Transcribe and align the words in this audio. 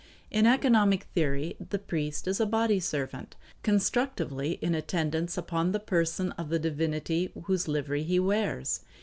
In 0.31 0.47
economic 0.47 1.03
theory, 1.13 1.55
the 1.69 1.77
priest 1.77 2.27
is 2.27 2.39
a 2.39 2.47
body 2.47 2.79
servant, 2.79 3.35
constructively 3.61 4.53
in 4.53 4.73
attendance 4.73 5.37
upon 5.37 5.73
the 5.73 5.79
person 5.79 6.31
of 6.39 6.49
the 6.49 6.57
divinity 6.57 7.31
whose 7.45 7.67
livery 7.67 8.01
he 8.01 8.17
wears. 8.19 8.79